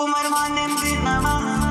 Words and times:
Umarım 0.00 0.34
annem 0.34 0.70
dinlemez. 0.78 1.69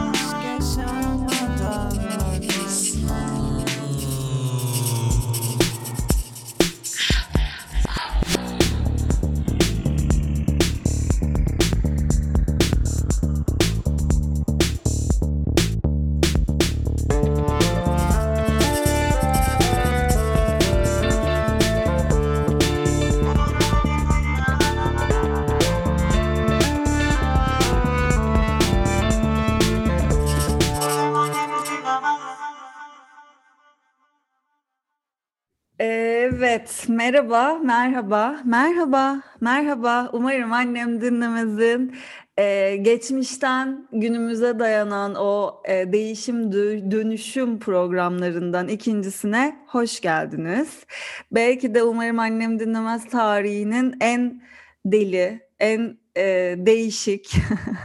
Evet, 35.79 36.85
merhaba, 36.87 37.59
merhaba, 37.63 38.41
merhaba, 38.45 39.21
merhaba. 39.41 40.09
Umarım 40.13 40.53
annem 40.53 41.01
dinlemezin 41.01 41.95
e, 42.37 42.75
geçmişten 42.75 43.87
günümüze 43.91 44.59
dayanan 44.59 45.15
o 45.15 45.61
e, 45.67 45.93
değişim 45.93 46.51
dö- 46.51 46.91
dönüşüm 46.91 47.59
programlarından 47.59 48.67
ikincisine 48.67 49.59
hoş 49.67 50.01
geldiniz. 50.01 50.85
Belki 51.31 51.75
de 51.75 51.83
umarım 51.83 52.19
annem 52.19 52.59
dinlemez 52.59 53.05
tarihinin 53.09 53.95
en 54.01 54.41
deli, 54.85 55.41
en 55.59 55.97
e, 56.17 56.55
değişik 56.57 57.31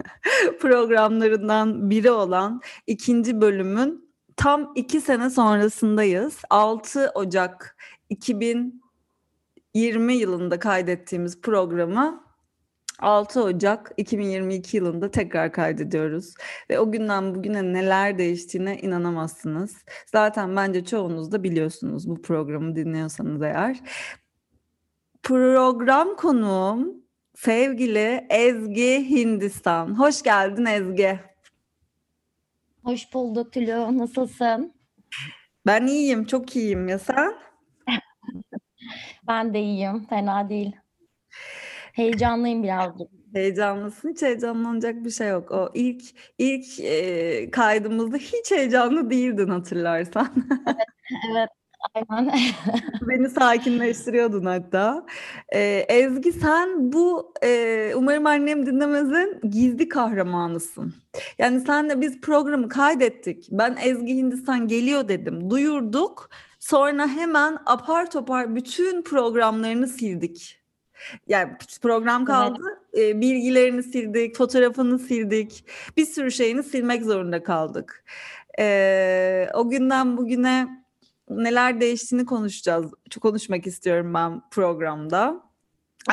programlarından 0.61 1.91
biri 1.91 2.11
olan 2.11 2.61
ikinci 2.87 3.41
bölümün 3.41 4.04
tam 4.37 4.73
iki 4.75 5.01
sene 5.01 5.31
sonrasındayız. 5.31 6.39
6 6.51 7.11
Ocak 7.15 7.77
2020 8.11 10.15
yılında 10.15 10.59
kaydettiğimiz 10.59 11.41
programı 11.41 12.25
6 12.99 13.43
Ocak 13.43 13.93
2022 13.97 14.77
yılında 14.77 15.11
tekrar 15.11 15.53
kaydediyoruz. 15.53 16.35
Ve 16.71 16.79
o 16.79 16.93
günden 16.93 17.35
bugüne 17.35 17.73
neler 17.73 18.19
değiştiğine 18.19 18.79
inanamazsınız. 18.79 19.77
Zaten 20.13 20.57
bence 20.57 20.85
çoğunuz 20.85 21.33
da 21.33 21.43
biliyorsunuz 21.43 22.09
bu 22.09 22.23
programı 22.23 22.77
dinliyorsanız 22.77 23.43
eğer. 23.43 23.81
Program 25.23 26.17
konuğum 26.17 26.95
sevgili 27.35 28.27
Ezgi 28.31 29.11
Hindistan. 29.11 29.99
Hoş 29.99 30.23
geldin 30.23 30.65
Ezgi. 30.65 31.34
Hoş 32.85 33.15
bulduk 33.15 33.53
Tülü. 33.53 33.99
Nasılsın? 33.99 34.75
Ben 35.67 35.87
iyiyim, 35.87 36.25
çok 36.25 36.57
iyiyim 36.57 36.89
ya 36.89 36.99
sen? 36.99 37.35
Ben 39.29 39.55
de 39.55 39.61
iyiyim. 39.61 40.07
Fena 40.07 40.49
değil. 40.49 40.77
Heyecanlıyım 41.93 42.63
birazcık. 42.63 43.09
Heyecanlısın. 43.35 44.11
Hiç 44.11 44.23
heyecanlanacak 44.23 45.05
bir 45.05 45.11
şey 45.11 45.29
yok. 45.29 45.51
O 45.53 45.71
ilk 45.75 46.03
ilk 46.39 46.81
e, 46.81 47.51
kaydımızda 47.51 48.17
hiç 48.17 48.51
heyecanlı 48.51 49.11
değildin 49.11 49.49
hatırlarsan. 49.49 50.29
Evet, 51.33 51.49
aynen. 51.95 52.41
Beni 53.09 53.31
sakinleştiriyordun 53.31 54.45
hatta. 54.45 55.07
E, 55.49 55.61
Ezgi 55.89 56.33
sen 56.33 56.93
bu 56.93 57.33
e, 57.43 57.93
umarım 57.95 58.27
annem 58.27 58.67
dinlemezin 58.67 59.41
gizli 59.51 59.89
kahramanısın. 59.89 60.95
Yani 61.39 61.61
senle 61.61 62.01
biz 62.01 62.21
programı 62.21 62.69
kaydettik. 62.69 63.49
Ben 63.51 63.77
Ezgi 63.83 64.17
Hindistan 64.17 64.69
geliyor 64.69 65.09
dedim. 65.09 65.51
Duyurduk. 65.51 66.31
Sonra 66.61 67.09
hemen 67.09 67.59
apar 67.67 68.11
topar 68.11 68.57
bütün 68.57 69.03
programlarını 69.03 69.89
sildik. 69.89 70.61
Yani 71.29 71.53
program 71.83 72.25
kaldı. 72.25 72.63
e, 72.99 73.21
bilgilerini 73.21 73.83
sildik, 73.83 74.37
fotoğrafını 74.37 74.99
sildik. 74.99 75.65
Bir 75.97 76.07
sürü 76.07 76.31
şeyini 76.31 76.63
silmek 76.63 77.05
zorunda 77.05 77.43
kaldık. 77.43 78.05
E, 78.59 79.49
o 79.55 79.71
günden 79.71 80.17
bugüne 80.17 80.84
neler 81.31 81.81
değiştiğini 81.81 82.27
konuşacağız. 82.27 82.93
Çok 83.11 83.23
konuşmak 83.23 83.67
istiyorum 83.67 84.15
ben 84.15 84.43
programda. 84.51 85.45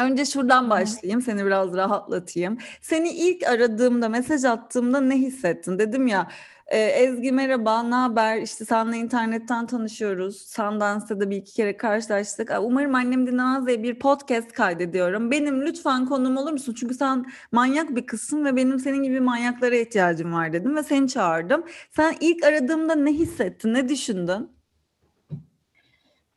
Önce 0.03 0.25
şuradan 0.25 0.69
başlayayım, 0.69 1.21
seni 1.21 1.45
biraz 1.45 1.73
rahatlatayım. 1.73 2.57
Seni 2.81 3.09
ilk 3.09 3.47
aradığımda, 3.47 4.09
mesaj 4.09 4.45
attığımda 4.45 5.01
ne 5.01 5.15
hissettin? 5.15 5.79
Dedim 5.79 6.07
ya, 6.07 6.27
e, 6.67 6.79
Ezgi 6.79 7.31
merhaba, 7.31 7.83
ne 7.83 7.95
haber? 7.95 8.41
İşte 8.41 8.65
seninle 8.65 8.97
internetten 8.97 9.67
tanışıyoruz. 9.67 10.41
Sundance'da 10.41 11.29
bir 11.29 11.35
iki 11.37 11.53
kere 11.53 11.77
karşılaştık. 11.77 12.51
Umarım 12.61 12.95
annem 12.95 13.27
dinlemez 13.27 13.67
diye 13.67 13.83
bir 13.83 13.99
podcast 13.99 14.51
kaydediyorum. 14.51 15.31
Benim 15.31 15.61
lütfen 15.65 16.05
konum 16.05 16.37
olur 16.37 16.51
musun? 16.51 16.75
Çünkü 16.79 16.95
sen 16.95 17.25
manyak 17.51 17.95
bir 17.95 18.05
kızsın 18.05 18.45
ve 18.45 18.55
benim 18.55 18.79
senin 18.79 19.03
gibi 19.03 19.19
manyaklara 19.19 19.75
ihtiyacım 19.75 20.33
var 20.33 20.53
dedim 20.53 20.75
ve 20.75 20.83
seni 20.83 21.07
çağırdım. 21.07 21.63
Sen 21.91 22.15
ilk 22.19 22.45
aradığımda 22.45 22.95
ne 22.95 23.11
hissettin, 23.11 23.73
ne 23.73 23.89
düşündün? 23.89 24.60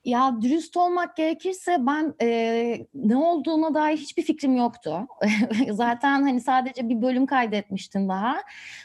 Ya 0.05 0.37
dürüst 0.43 0.77
olmak 0.77 1.17
gerekirse 1.17 1.77
ben 1.81 2.15
e, 2.23 2.87
ne 2.95 3.17
olduğuna 3.17 3.75
dair 3.75 3.97
hiçbir 3.97 4.23
fikrim 4.23 4.57
yoktu. 4.57 5.07
Zaten 5.71 6.23
hani 6.23 6.41
sadece 6.41 6.89
bir 6.89 7.03
bölüm 7.03 7.27
kaydetmiştin 7.27 8.09
daha. 8.09 8.37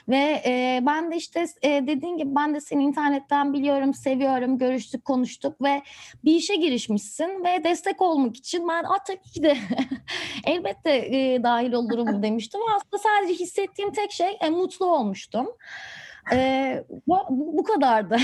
Ve 0.10 0.42
e, 0.46 0.80
ben 0.86 1.12
de 1.12 1.16
işte 1.16 1.46
e, 1.62 1.70
dediğin 1.88 2.18
gibi 2.18 2.36
ben 2.36 2.54
de 2.56 2.62
seni 2.62 2.84
internetten 2.84 3.54
biliyorum, 3.54 3.94
seviyorum, 3.94 4.58
görüştük, 4.58 5.06
konuştuk 5.06 5.62
ve 5.62 5.82
bir 6.26 6.36
işe 6.36 6.56
girişmişsin 6.56 7.44
ve 7.46 7.64
destek 7.64 8.02
olmak 8.02 8.36
için 8.36 8.68
ben 8.68 8.84
"Aa, 8.84 8.98
tabii 9.08 9.32
ki 9.34 9.44
de 9.44 9.58
elbette 10.46 10.92
e, 10.92 11.44
dahil 11.44 11.74
olurum 11.74 12.24
demiştim. 12.24 12.62
Aslında 12.76 12.98
sadece 13.04 13.34
hissettiğim 13.44 13.92
tek 13.92 14.12
şey 14.12 14.38
e, 14.42 14.50
mutlu 14.50 14.86
olmuştum. 14.86 15.48
E, 16.34 16.84
bu, 17.08 17.18
bu 17.30 17.58
bu 17.58 17.64
kadardı. 17.64 18.18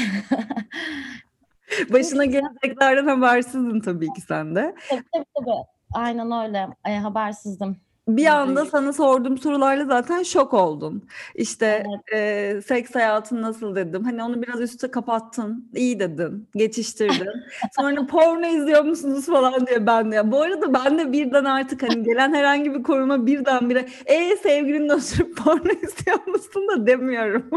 Başına 1.94 2.26
geleceklerden 2.26 3.08
habersizdin 3.08 3.80
tabii 3.80 4.14
ki 4.14 4.22
sen 4.22 4.56
de. 4.56 4.76
Tabii 4.90 5.04
tabii. 5.14 5.26
tabii. 5.36 5.66
Aynen 5.94 6.32
öyle. 6.46 6.68
E, 6.86 6.98
habersizdim. 6.98 7.78
Bir 8.08 8.26
anda 8.26 8.66
sana 8.66 8.94
sorduğum 8.94 9.38
sorularla 9.38 9.86
zaten 9.86 10.24
şok 10.24 10.54
oldun. 10.54 11.08
İşte 11.36 11.86
Evet. 11.88 12.58
e, 12.58 12.62
seks 12.62 12.96
hayatın 12.96 13.42
nasıl 13.42 13.76
dedim. 13.76 14.04
Hani 14.04 14.24
onu 14.24 14.42
biraz 14.42 14.62
üste 14.62 14.92
kapattın. 14.92 15.72
İyi 15.76 16.00
dedin. 16.00 16.50
Geçiştirdin. 16.56 17.30
Sonra 17.76 18.08
porno 18.08 18.46
izliyor 18.48 18.84
musunuz 18.84 19.26
falan 19.26 19.68
diye 19.68 19.88
ben 19.88 20.12
de. 20.12 20.32
Bu 20.32 20.42
arada 20.42 20.74
ben 20.74 20.98
de 20.98 21.12
birden 21.12 21.46
artık 21.46 21.84
hani 21.84 22.04
gelen 22.04 22.34
herhangi 22.34 22.74
bir 22.74 22.84
koruma 22.84 23.26
birdenbire 23.26 23.86
e 24.06 24.36
sevgilinle 24.36 24.94
oturup 24.94 25.38
porno 25.38 25.72
izliyor 25.84 26.28
musun 26.28 26.68
da 26.68 26.88
demiyorum. 26.88 27.50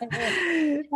Evet. 0.00 0.86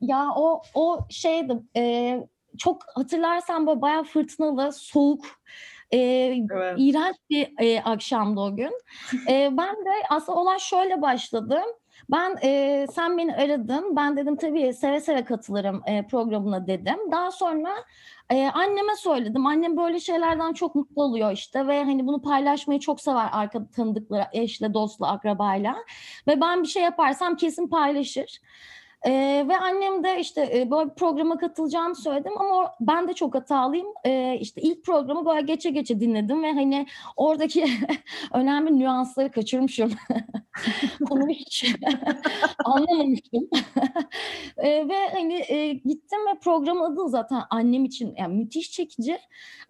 Ya 0.00 0.28
o 0.36 0.62
o 0.74 1.06
şeydi 1.10 1.52
e, 1.76 2.16
çok 2.58 2.82
hatırlarsan 2.94 3.66
böyle 3.66 3.80
bayağı 3.82 4.04
fırtınalı, 4.04 4.72
soğuk, 4.72 5.24
e, 5.90 5.98
Evet. 5.98 6.74
iğrenç 6.78 7.16
bir 7.30 7.52
e, 7.58 7.82
akşamdı 7.82 8.40
o 8.40 8.56
gün. 8.56 8.72
E, 9.28 9.48
ben 9.56 9.76
de 9.76 9.90
aslında 10.10 10.38
olay 10.38 10.58
şöyle 10.58 11.02
başladı. 11.02 11.62
Ben 12.10 12.36
e, 12.42 12.86
sen 12.92 13.18
beni 13.18 13.34
aradın. 13.34 13.96
Ben 13.96 14.16
dedim 14.16 14.36
tabii 14.36 14.72
seve 14.72 15.00
seve 15.00 15.24
katılırım 15.24 15.82
e, 15.86 16.06
programına 16.06 16.66
dedim. 16.66 16.96
Daha 17.12 17.30
sonra 17.30 17.70
e, 18.30 18.46
anneme 18.46 18.96
söyledim. 18.96 19.46
Annem 19.46 19.76
böyle 19.76 20.00
şeylerden 20.00 20.52
çok 20.52 20.74
mutlu 20.74 21.02
oluyor 21.02 21.32
işte 21.32 21.66
ve 21.66 21.84
hani 21.84 22.06
bunu 22.06 22.22
paylaşmayı 22.22 22.80
çok 22.80 23.00
sever 23.00 23.28
arka 23.32 23.66
tanıdıkları 23.66 24.26
eşle, 24.32 24.74
dostla, 24.74 25.08
akrabayla. 25.08 25.76
Ve 26.26 26.40
ben 26.40 26.62
bir 26.62 26.68
şey 26.68 26.82
yaparsam 26.82 27.36
kesin 27.36 27.68
paylaşır. 27.68 28.40
Ee, 29.06 29.44
ve 29.48 29.56
annem 29.56 30.04
de 30.04 30.20
işte 30.20 30.50
e, 30.54 30.70
böyle 30.70 30.94
programa 30.94 31.38
katılacağımı 31.38 31.96
söyledim 31.96 32.38
ama 32.38 32.74
ben 32.80 33.08
de 33.08 33.12
çok 33.12 33.34
hatalıyım. 33.34 33.86
Ee, 34.06 34.38
işte 34.40 34.60
ilk 34.60 34.84
programı 34.84 35.26
böyle 35.26 35.40
geçe 35.40 35.70
geçe 35.70 36.00
dinledim 36.00 36.42
ve 36.42 36.52
hani 36.52 36.86
oradaki 37.16 37.66
önemli 38.32 38.78
nüansları 38.78 39.30
kaçırmışım. 39.30 39.92
Konuyu 41.08 41.34
hiç 41.34 41.74
anlamamıştım. 42.64 43.48
Ee, 44.56 44.88
ve 44.88 45.08
hani 45.12 45.44
e, 45.48 45.72
gittim 45.72 46.18
ve 46.34 46.38
programın 46.38 46.92
adı 46.92 47.08
zaten 47.08 47.42
annem 47.50 47.84
için 47.84 48.14
yani 48.18 48.34
müthiş 48.34 48.72
çekici. 48.72 49.18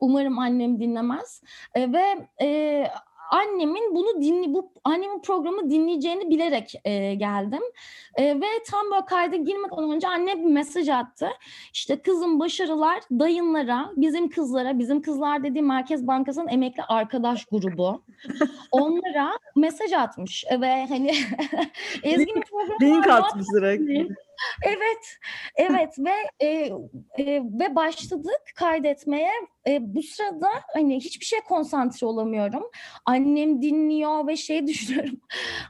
Umarım 0.00 0.38
annem 0.38 0.81
dinlemez. 0.81 1.43
Ee, 1.75 1.93
ve 1.93 2.29
e, 2.43 2.87
annemin 3.31 3.94
bunu 3.94 4.23
dinli 4.23 4.55
bu 4.55 4.73
annemin 4.85 5.23
programı 5.23 5.71
dinleyeceğini 5.71 6.31
bilerek 6.31 6.75
e, 6.85 7.15
geldim. 7.15 7.62
E, 8.17 8.41
ve 8.41 8.47
tam 8.71 8.91
böyle 8.91 9.05
kayda 9.05 9.37
girmeden 9.37 9.91
önce 9.91 10.09
anne 10.09 10.38
bir 10.38 10.44
mesaj 10.44 10.88
attı. 10.88 11.29
İşte 11.73 12.03
kızım 12.03 12.41
başarılar 12.41 13.00
dayınlara, 13.11 13.91
bizim 13.97 14.31
kızlara, 14.31 14.79
bizim 14.79 15.03
kızlar 15.03 15.44
dediğim 15.44 15.67
Merkez 15.67 16.06
Bankası'nın 16.06 16.49
emekli 16.49 16.82
arkadaş 16.82 17.44
grubu. 17.44 18.03
Onlara 18.71 19.31
mesaj 19.56 19.93
atmış 19.93 20.44
ve 20.61 20.87
hani 20.87 21.11
Ezgi'nin 22.03 22.43
programı 22.43 22.81
Link 22.82 23.06
atmış 23.06 23.47
direkt. 23.56 24.11
Evet, 24.62 25.19
evet 25.56 25.98
ve 25.98 26.12
e, 26.40 26.46
e, 27.19 27.42
ve 27.44 27.75
başladık 27.76 28.40
kaydetmeye. 28.54 29.31
E, 29.66 29.94
bu 29.94 30.02
sırada 30.02 30.48
hani 30.72 30.96
hiçbir 30.96 31.25
şeye 31.25 31.40
konsantre 31.40 32.06
olamıyorum. 32.06 32.62
Annem 33.06 33.62
dinliyor 33.62 34.26
ve 34.26 34.37
şey 34.37 34.66
düşünüyorum. 34.66 35.20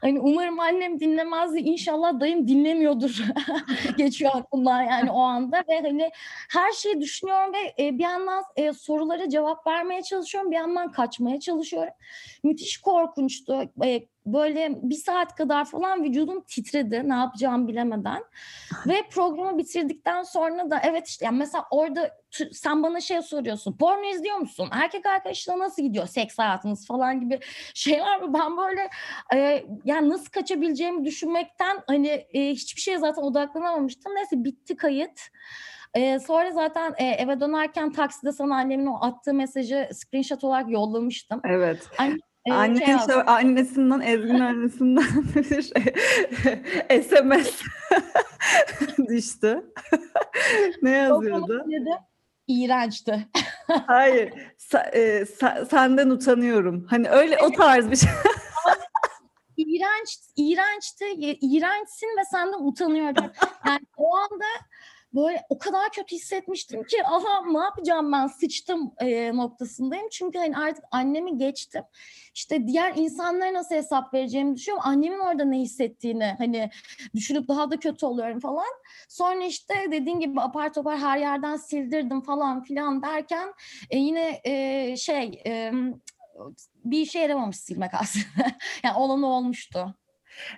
Hani 0.00 0.20
umarım 0.20 0.60
annem 0.60 1.00
dinlemez 1.00 1.50
inşallah 1.56 2.20
dayım 2.20 2.48
dinlemiyordur. 2.48 3.22
Geçiyor 3.96 4.30
aklımdan 4.34 4.82
yani 4.82 5.10
o 5.10 5.20
anda 5.20 5.64
ve 5.68 5.80
hani 5.80 6.10
her 6.52 6.72
şeyi 6.72 7.00
düşünüyorum 7.00 7.52
ve 7.54 7.84
e, 7.84 7.98
bir 7.98 8.02
yandan 8.02 8.44
e, 8.56 8.72
sorulara 8.72 9.28
cevap 9.28 9.66
vermeye 9.66 10.02
çalışıyorum, 10.02 10.50
bir 10.50 10.56
yandan 10.56 10.92
kaçmaya 10.92 11.40
çalışıyorum. 11.40 11.92
Müthiş 12.44 12.78
korkunçtu. 12.78 13.62
E, 13.84 14.06
böyle 14.26 14.78
bir 14.82 14.94
saat 14.94 15.34
kadar 15.34 15.64
falan 15.64 16.04
vücudum 16.04 16.40
titredi 16.40 17.08
ne 17.08 17.14
yapacağımı 17.14 17.68
bilemeden. 17.68 18.24
Ve 18.86 19.02
programı 19.10 19.58
bitirdikten 19.58 20.22
sonra 20.22 20.70
da 20.70 20.80
evet 20.84 21.08
işte 21.08 21.24
yani 21.24 21.38
mesela 21.38 21.64
orada 21.70 22.20
sen 22.52 22.82
bana 22.82 23.00
şey 23.00 23.22
soruyorsun. 23.22 23.76
Porno 23.76 24.10
izliyor 24.10 24.36
musun? 24.36 24.68
Erkek 24.72 25.06
arkadaşla 25.06 25.58
nasıl 25.58 25.82
gidiyor 25.82 26.06
seks 26.06 26.38
hayatınız 26.38 26.86
falan 26.86 27.20
gibi 27.20 27.40
şeyler 27.74 28.20
var. 28.20 28.34
Ben 28.34 28.56
böyle 28.56 28.90
e, 29.34 29.64
yani 29.84 30.08
nasıl 30.08 30.30
kaçabileceğimi 30.30 31.04
düşünmekten 31.04 31.82
hani 31.86 32.08
e, 32.08 32.50
hiçbir 32.50 32.80
şeye 32.80 32.98
zaten 32.98 33.22
odaklanamamıştım. 33.22 34.14
Neyse 34.14 34.44
bitti 34.44 34.76
kayıt. 34.76 35.20
Ee, 35.94 36.18
sonra 36.18 36.50
zaten 36.50 36.94
e, 36.98 37.04
eve 37.04 37.40
dönerken 37.40 37.92
takside 37.92 38.32
sana 38.32 38.56
annemin 38.56 38.86
o 38.86 38.98
attığı 39.04 39.34
mesajı 39.34 39.88
screenshot 39.92 40.44
olarak 40.44 40.70
yollamıştım. 40.70 41.40
Evet. 41.44 41.88
Ee, 42.46 42.52
Anne 42.52 42.86
şey 42.86 42.96
işte 42.96 43.14
annesinden, 43.14 44.00
Ezgi'nin 44.00 44.40
annesinden 44.50 45.04
bir 45.34 45.62
SMS 47.02 47.62
düştü. 49.08 49.72
ne 50.82 50.90
yazıyordu? 50.90 51.66
İğrençti. 52.48 53.28
Hayır, 53.86 54.32
sa- 54.58 54.90
e, 54.90 55.22
sa- 55.22 55.66
senden 55.70 56.10
utanıyorum. 56.10 56.86
Hani 56.90 57.08
öyle 57.10 57.38
o 57.38 57.52
tarz 57.52 57.90
bir 57.90 57.96
şey. 57.96 58.10
İğrenç, 59.56 60.18
iğrençti. 60.36 61.04
İğrençsin 61.40 62.06
ve 62.06 62.24
senden 62.30 62.66
utanıyorum. 62.66 63.30
Yani 63.66 63.80
o 63.96 64.16
anda 64.16 64.44
böyle 65.14 65.42
o 65.48 65.58
kadar 65.58 65.90
kötü 65.92 66.16
hissetmiştim 66.16 66.84
ki 66.84 67.06
aha 67.06 67.52
ne 67.52 67.58
yapacağım 67.58 68.12
ben 68.12 68.26
sıçtım 68.26 68.92
e, 68.98 69.36
noktasındayım. 69.36 70.08
Çünkü 70.08 70.38
hani 70.38 70.56
artık 70.56 70.84
annemi 70.90 71.38
geçtim. 71.38 71.82
İşte 72.34 72.66
diğer 72.66 72.96
insanlara 72.96 73.54
nasıl 73.54 73.74
hesap 73.74 74.14
vereceğimi 74.14 74.56
düşünüyorum. 74.56 74.88
Annemin 74.88 75.18
orada 75.18 75.44
ne 75.44 75.58
hissettiğini 75.58 76.34
hani 76.38 76.70
düşünüp 77.14 77.48
daha 77.48 77.70
da 77.70 77.76
kötü 77.76 78.06
oluyorum 78.06 78.40
falan. 78.40 78.72
Sonra 79.08 79.44
işte 79.44 79.74
dediğin 79.90 80.20
gibi 80.20 80.40
apar 80.40 80.72
topar 80.72 80.98
her 80.98 81.18
yerden 81.18 81.56
sildirdim 81.56 82.20
falan 82.20 82.62
filan 82.62 83.02
derken 83.02 83.52
e, 83.90 83.98
yine 83.98 84.40
e, 84.44 84.96
şey 84.96 85.42
e, 85.46 85.72
bir 86.84 87.00
işe 87.00 87.18
yaramamış 87.18 87.56
silmek 87.56 87.94
aslında. 87.94 88.52
yani 88.84 88.98
olanı 88.98 89.26
olmuştu. 89.26 89.94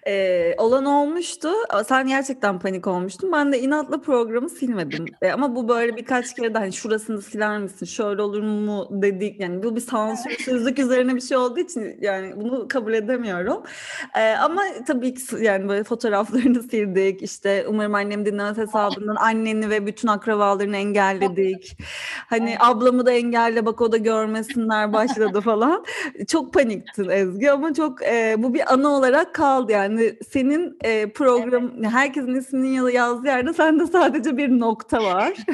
Ee, 0.07 0.55
olan 0.59 0.85
olmuştu. 0.85 1.49
Sen 1.89 2.07
gerçekten 2.07 2.59
panik 2.59 2.87
olmuştun. 2.87 3.33
Ben 3.33 3.53
de 3.53 3.61
inatla 3.61 4.01
programı 4.01 4.51
silmedim. 4.51 5.05
E, 5.23 5.31
ama 5.31 5.57
bu 5.57 5.69
böyle 5.69 5.97
birkaç 5.97 6.35
kere 6.35 6.55
de 6.55 6.59
hani 6.59 6.73
şurasını 6.73 7.23
siler 7.23 7.59
misin? 7.59 7.87
Şöyle 7.87 8.23
olur 8.23 8.43
mu 8.43 8.89
dedik. 8.91 9.41
Yani 9.41 9.63
bu 9.63 9.77
bir 9.77 9.81
sansürsüzlük 9.81 10.79
üzerine 10.79 11.15
bir 11.15 11.21
şey 11.21 11.37
olduğu 11.37 11.61
için 11.61 11.99
yani 12.01 12.33
bunu 12.37 12.69
kabul 12.69 12.93
edemiyorum. 12.93 13.63
Ee, 14.17 14.35
ama 14.35 14.63
tabii 14.87 15.15
ki 15.15 15.23
yani 15.41 15.69
böyle 15.69 15.85
fotoğraflarını 15.85 16.63
sildik. 16.71 17.23
İşte 17.23 17.65
umarım 17.69 17.95
annem 17.95 18.27
dinlemez 18.27 18.59
hesabından 18.59 19.17
anneni 19.17 19.71
ve 19.71 19.87
bütün 19.87 20.09
akrabalarını 20.09 20.77
engelledik. 20.77 21.77
Hani 22.27 22.57
ablamı 22.61 23.07
da 23.07 23.13
engelle 23.13 23.67
bak 23.67 23.81
o 23.81 23.93
da 23.93 23.97
görmesinler 23.97 24.93
başladı 24.93 25.41
falan. 25.41 25.85
Çok 26.29 26.55
paniktin 26.55 27.09
Ezgi 27.09 27.51
ama 27.51 27.75
çok 27.75 28.03
e, 28.03 28.35
bu 28.39 28.55
bir 28.55 28.73
anı 28.73 28.89
olarak 28.89 29.35
kaldı 29.35 29.72
yani 29.73 30.19
senin 30.29 30.79
e, 30.85 31.13
program 31.13 31.85
herkesin 31.85 32.35
isminin 32.35 32.73
ya- 32.73 32.91
yazdığı 32.91 33.27
yerde 33.27 33.53
sende 33.53 33.87
sadece 33.87 34.37
bir 34.37 34.49
nokta 34.49 35.05
var. 35.05 35.33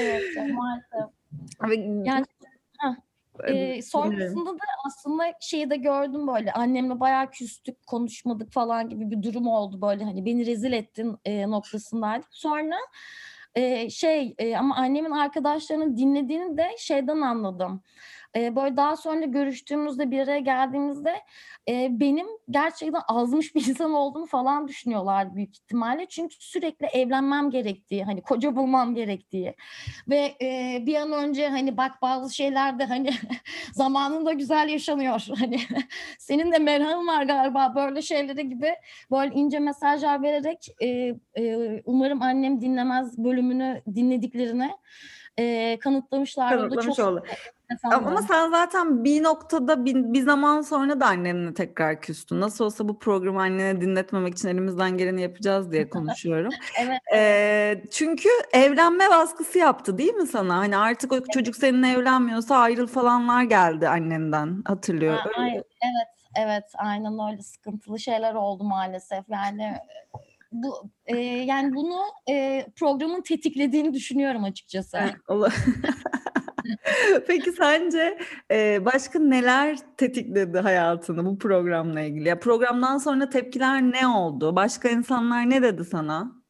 Evet 0.00 0.22
maalesef. 0.36 1.12
Yani 2.06 2.24
e, 3.44 3.54
Ee, 3.54 3.82
sonrasında 3.82 4.50
da 4.50 4.58
aslında 4.86 5.24
şeyi 5.40 5.70
de 5.70 5.76
gördüm 5.76 6.26
böyle 6.26 6.52
annemle 6.52 7.00
bayağı 7.00 7.30
küstük 7.30 7.86
konuşmadık 7.86 8.52
falan 8.52 8.88
gibi 8.88 9.10
bir 9.10 9.22
durum 9.22 9.46
oldu 9.48 9.82
böyle 9.82 10.04
hani 10.04 10.24
beni 10.24 10.46
rezil 10.46 10.72
ettin 10.72 11.16
e, 11.24 11.50
noktasındaydık. 11.50 12.28
Sonra 12.30 12.76
e, 13.54 13.90
şey 13.90 14.34
e, 14.38 14.56
ama 14.56 14.76
annemin 14.76 15.10
arkadaşlarının 15.10 15.96
dinlediğini 15.96 16.56
de 16.56 16.68
şeyden 16.78 17.20
anladım. 17.20 17.82
E, 18.36 18.56
böyle 18.56 18.76
daha 18.76 18.96
sonra 18.96 19.24
görüştüğümüzde 19.24 20.10
bir 20.10 20.20
araya 20.20 20.40
geldiğimizde 20.40 21.14
e, 21.68 21.88
benim 21.90 22.26
gerçekten 22.50 23.00
azmış 23.08 23.54
bir 23.54 23.66
insan 23.68 23.92
olduğumu 23.94 24.26
falan 24.26 24.68
düşünüyorlar 24.68 25.34
büyük 25.34 25.56
ihtimalle. 25.56 26.06
Çünkü 26.08 26.36
sürekli 26.38 26.86
evlenmem 26.86 27.50
gerektiği, 27.50 28.04
hani 28.04 28.22
koca 28.22 28.56
bulmam 28.56 28.94
gerektiği 28.94 29.54
ve 30.08 30.34
e, 30.42 30.78
bir 30.86 30.94
an 30.94 31.12
önce 31.12 31.48
hani 31.48 31.76
bak 31.76 32.02
bazı 32.02 32.34
şeyler 32.34 32.78
de 32.78 32.84
hani 32.84 33.10
zamanında 33.72 34.32
güzel 34.32 34.68
yaşanıyor. 34.68 35.26
Hani 35.36 35.60
senin 36.18 36.52
de 36.52 36.58
merhamın 36.58 37.06
var 37.06 37.22
galiba 37.22 37.72
böyle 37.76 38.02
şeylere 38.02 38.42
gibi 38.42 38.74
böyle 39.10 39.34
ince 39.34 39.58
mesajlar 39.58 40.22
vererek 40.22 40.68
e, 40.82 41.14
e, 41.38 41.82
umarım 41.84 42.22
annem 42.22 42.60
dinlemez 42.60 43.18
bölümünü 43.18 43.82
dinlediklerini 43.94 44.70
e, 45.38 45.78
kanıtlamışlar. 45.80 46.50
Kanıtlamış 46.50 46.96
çok 46.96 47.08
oldu. 47.08 47.22
Enteresan 47.70 48.04
Ama, 48.04 48.22
sen 48.22 48.50
zaten 48.50 49.04
bir 49.04 49.22
noktada 49.22 49.84
bir, 49.84 49.94
bir 49.94 50.22
zaman 50.22 50.60
sonra 50.60 51.00
da 51.00 51.06
annenle 51.06 51.54
tekrar 51.54 52.00
küstün. 52.00 52.40
Nasıl 52.40 52.64
olsa 52.64 52.88
bu 52.88 52.98
programı 52.98 53.40
annene 53.40 53.80
dinletmemek 53.80 54.34
için 54.34 54.48
elimizden 54.48 54.98
geleni 54.98 55.22
yapacağız 55.22 55.72
diye 55.72 55.88
konuşuyorum. 55.88 56.52
Evet. 56.80 57.00
Ee, 57.14 57.82
çünkü 57.90 58.28
evlenme 58.52 59.10
baskısı 59.10 59.58
yaptı 59.58 59.98
değil 59.98 60.14
mi 60.14 60.26
sana? 60.26 60.56
Hani 60.56 60.76
artık 60.76 61.12
o 61.12 61.20
çocuk 61.34 61.56
seninle 61.56 61.88
evlenmiyorsa 61.88 62.56
ayrıl 62.56 62.86
falanlar 62.86 63.42
geldi 63.42 63.88
annenden 63.88 64.62
hatırlıyorum. 64.64 65.30
Ha, 65.34 65.42
evet, 65.48 65.64
evet, 66.36 66.64
aynen 66.76 67.30
öyle 67.30 67.42
sıkıntılı 67.42 68.00
şeyler 68.00 68.34
oldu 68.34 68.64
maalesef. 68.64 69.24
Yani 69.28 69.74
bu 70.52 70.90
e, 71.06 71.16
yani 71.18 71.74
bunu 71.74 72.00
e, 72.30 72.66
programın 72.76 73.20
tetiklediğini 73.20 73.94
düşünüyorum 73.94 74.44
açıkçası. 74.44 74.98
Peki 77.26 77.52
sence 77.52 78.18
e, 78.50 78.84
başka 78.84 79.18
neler 79.18 79.78
tetikledi 79.96 80.58
hayatını 80.58 81.26
bu 81.26 81.38
programla 81.38 82.00
ilgili? 82.00 82.28
Ya 82.28 82.38
programdan 82.40 82.98
sonra 82.98 83.28
tepkiler 83.30 83.82
ne 83.82 84.06
oldu? 84.08 84.56
Başka 84.56 84.88
insanlar 84.88 85.50
ne 85.50 85.62
dedi 85.62 85.84
sana? 85.84 86.42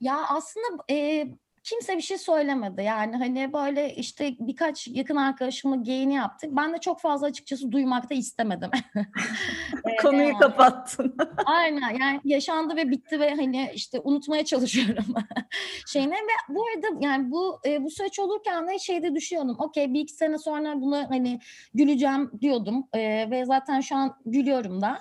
Ya 0.00 0.20
aslında 0.28 0.66
e, 0.90 1.26
kimse 1.62 1.96
bir 1.96 2.02
şey 2.02 2.18
söylemedi. 2.18 2.82
Yani 2.82 3.16
hani 3.16 3.52
böyle 3.52 3.94
işte 3.94 4.34
birkaç 4.38 4.88
yakın 4.88 5.16
arkadaşımla 5.16 5.76
geyini 5.76 6.14
yaptık. 6.14 6.50
Ben 6.52 6.74
de 6.74 6.78
çok 6.78 7.00
fazla 7.00 7.26
açıkçası 7.26 7.72
duymak 7.72 8.10
da 8.10 8.14
istemedim. 8.14 8.70
Konuyu 10.02 10.28
yani. 10.28 10.38
kapattın. 10.38 11.16
Aynen 11.44 11.90
yani 12.00 12.20
yaşandı 12.24 12.76
ve 12.76 12.90
bitti 12.90 13.20
ve 13.20 13.34
hani 13.34 13.70
işte 13.74 14.00
unutmaya 14.04 14.44
çalışıyorum 14.44 15.04
şeyine 15.86 16.14
ve 16.14 16.54
bu 16.54 16.64
arada 16.66 16.98
yani 17.00 17.30
bu 17.30 17.60
e, 17.66 17.84
bu 17.84 17.90
süreç 17.90 18.18
olurken 18.18 18.68
de 18.68 18.78
şeyde 18.78 19.14
düşünüyordum. 19.14 19.56
Okey 19.58 19.94
bir 19.94 20.00
iki 20.00 20.12
sene 20.12 20.38
sonra 20.38 20.80
bunu 20.80 21.04
hani 21.08 21.38
güleceğim 21.74 22.30
diyordum 22.40 22.88
E, 22.92 23.30
ve 23.30 23.44
zaten 23.44 23.80
şu 23.80 23.96
an 23.96 24.16
gülüyorum 24.26 24.80
da. 24.80 24.98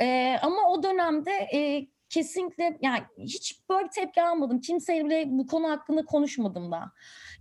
E, 0.00 0.36
ama 0.42 0.56
o 0.68 0.82
dönemde 0.82 1.30
e, 1.30 1.86
kesinlikle 2.12 2.78
yani 2.82 3.02
hiç 3.18 3.60
böyle 3.70 3.84
bir 3.84 3.90
tepki 3.90 4.22
almadım. 4.22 4.60
Kimseyle 4.60 5.04
bile 5.04 5.24
bu 5.28 5.46
konu 5.46 5.70
hakkında 5.70 6.04
konuşmadım 6.04 6.72
da. 6.72 6.92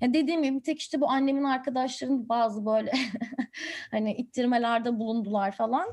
Ya 0.02 0.14
dediğim 0.14 0.44
gibi 0.44 0.56
bir 0.56 0.64
tek 0.64 0.80
işte 0.80 1.02
bu 1.02 1.10
annemin 1.10 1.44
arkadaşlarının 1.44 2.30
bazı 2.30 2.66
böyle 2.66 2.92
hani 3.92 4.14
ittirmelerde 4.14 5.00
bulundular 5.00 5.52
falan. 5.52 5.88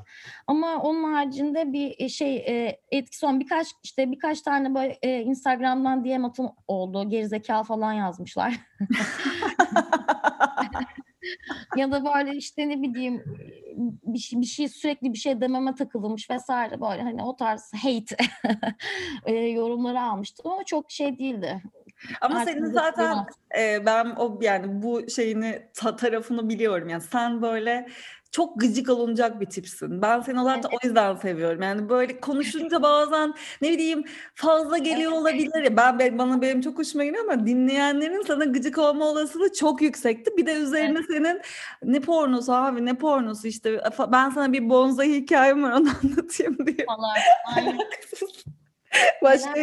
Ama 0.47 0.81
onun 0.81 1.13
haricinde 1.13 1.73
bir 1.73 1.95
e, 1.97 2.09
şey 2.09 2.35
e, 2.35 2.81
etkisi 2.91 3.25
olan 3.25 3.39
birkaç 3.39 3.67
işte 3.83 4.11
birkaç 4.11 4.41
tane 4.41 4.75
böyle 4.75 4.97
e, 5.01 5.21
Instagram'dan 5.21 6.05
DM 6.05 6.25
atın 6.25 6.49
oldu. 6.67 7.09
Gerizekalı 7.09 7.63
falan 7.63 7.93
yazmışlar. 7.93 8.53
ya 11.75 11.91
da 11.91 12.05
böyle 12.05 12.35
işte 12.35 12.69
ne 12.69 12.81
bileyim 12.81 13.23
bir 14.03 14.19
şey, 14.19 14.41
bir 14.41 14.45
şey 14.45 14.69
sürekli 14.69 15.13
bir 15.13 15.17
şey 15.17 15.41
dememe 15.41 15.75
takılmış 15.75 16.29
vesaire 16.29 16.81
böyle 16.81 17.01
hani 17.01 17.23
o 17.23 17.35
tarz 17.35 17.71
hate 17.73 18.17
e, 19.25 19.33
yorumları 19.33 20.01
almıştım 20.01 20.51
ama 20.51 20.63
çok 20.63 20.91
şey 20.91 21.19
değildi. 21.19 21.61
Ama 22.21 22.39
Artık 22.39 22.53
senin 22.53 22.65
zaten 22.65 23.25
e, 23.57 23.85
ben 23.85 24.05
o 24.05 24.39
yani 24.41 24.81
bu 24.81 25.09
şeyini 25.09 25.69
ta- 25.73 25.95
tarafını 25.95 26.49
biliyorum 26.49 26.89
yani 26.89 27.01
sen 27.01 27.41
böyle 27.41 27.87
çok 28.31 28.59
gıcık 28.59 28.89
olunacak 28.89 29.41
bir 29.41 29.45
tipsin. 29.45 30.01
Ben 30.01 30.21
seni 30.21 30.43
zaten 30.43 30.69
o 30.69 30.87
yüzden 30.87 31.15
seviyorum. 31.15 31.61
Yani 31.61 31.89
böyle 31.89 32.19
konuşunca 32.19 32.81
bazen 32.81 33.33
ne 33.61 33.69
bileyim 33.69 34.03
fazla 34.35 34.77
geliyor 34.77 35.11
olabilir. 35.11 35.63
ya. 35.63 35.77
Ben, 35.77 35.99
ben 35.99 36.17
bana 36.17 36.41
benim 36.41 36.61
çok 36.61 36.77
hoşuma 36.77 37.05
gidiyor 37.05 37.23
ama 37.23 37.45
dinleyenlerin 37.45 38.21
sana 38.21 38.45
gıcık 38.45 38.77
olma 38.77 39.05
olasılığı 39.05 39.53
çok 39.53 39.81
yüksekti. 39.81 40.37
Bir 40.37 40.45
de 40.45 40.53
üzerine 40.53 41.03
senin 41.03 41.41
ne 41.83 41.99
pornosu 41.99 42.53
abi 42.53 42.85
ne 42.85 42.93
pornosu 42.93 43.47
işte 43.47 43.81
ben 44.11 44.29
sana 44.29 44.53
bir 44.53 44.69
bonsai 44.69 45.13
hikayem 45.13 45.63
var 45.63 45.71
onu 45.71 45.89
anlatayım 46.03 46.57
diye. 46.67 46.85
falan. 46.85 47.15
Aynen. 47.55 47.77
Başka 49.23 49.59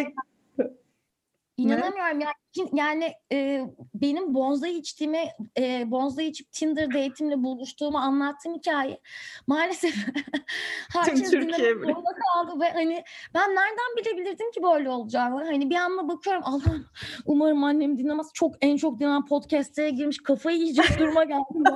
İnanamıyorum 1.57 2.21
ya. 2.21 2.29
Yani 2.73 3.13
e, 3.33 3.67
benim 3.95 4.35
bonsai 4.35 4.79
içtiğimi, 4.79 5.29
e, 5.59 5.91
bonsai 5.91 6.27
içip 6.27 6.53
Tinder 6.53 6.89
date'imle 6.89 7.43
buluştuğumu 7.43 7.99
anlattığım 7.99 8.55
hikaye 8.55 9.01
maalesef 9.47 9.95
herkes 10.93 11.33
dinlemek 11.33 11.97
kaldı 12.35 12.61
ve 12.61 12.71
hani 12.73 13.05
ben 13.35 13.51
nereden 13.51 13.97
bilebilirdim 13.97 14.51
ki 14.51 14.63
böyle 14.63 14.91
olacağını? 14.91 15.45
Hani 15.45 15.71
bir 15.71 15.77
anda 15.77 16.09
bakıyorum 16.09 16.43
Allah'ım 16.45 16.87
umarım 17.27 17.65
annem 17.65 17.99
dinlemez. 17.99 18.27
Çok 18.35 18.55
en 18.61 18.77
çok 18.77 19.01
dinlenen 19.01 19.27
podcast'e 19.27 19.91
girmiş 19.91 20.23
kafayı 20.23 20.59
yiyecek 20.59 20.99
duruma 20.99 21.25
geldim. 21.25 21.65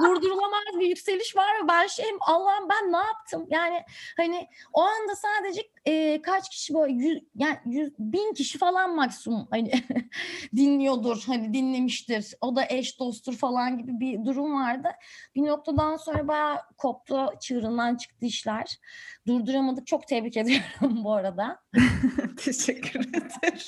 Durdurulamaz 0.00 0.80
bir 0.80 0.86
yükseliş 0.86 1.36
var 1.36 1.48
ve 1.62 1.68
ben 1.68 1.86
şeyim 1.86 2.16
Allah'ım 2.20 2.68
ben 2.68 2.92
ne 2.92 2.96
yaptım? 2.96 3.46
Yani 3.50 3.82
hani 4.16 4.48
o 4.72 4.80
anda 4.82 5.16
sadece 5.16 5.62
e, 5.84 6.22
kaç 6.22 6.48
kişi 6.50 6.74
böyle 6.74 6.92
yüz, 6.92 7.22
yani 7.34 7.58
yüz, 7.66 7.92
bin 7.98 8.34
kişi 8.34 8.58
falan 8.58 8.96
maksimum 8.96 9.48
hani 9.50 9.70
dinliyordur 10.56 11.22
hani 11.26 11.54
dinlemiştir 11.54 12.34
o 12.40 12.56
da 12.56 12.64
eş 12.68 13.00
dosttur 13.00 13.36
falan 13.36 13.78
gibi 13.78 14.00
bir 14.00 14.24
durum 14.24 14.54
vardı. 14.54 14.88
Bir 15.34 15.42
noktadan 15.42 15.96
sonra 15.96 16.28
bayağı 16.28 16.58
koptu 16.78 17.26
çığırından 17.40 17.96
çıktı 17.96 18.26
işler. 18.26 18.78
Durduramadık 19.26 19.86
çok 19.86 20.08
tebrik 20.08 20.36
ediyorum 20.36 21.04
bu 21.04 21.12
arada. 21.12 21.60
teşekkür 22.36 23.00
ederim. 23.00 23.58